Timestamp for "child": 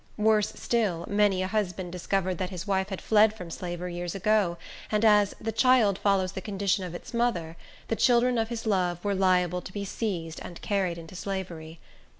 5.51-5.99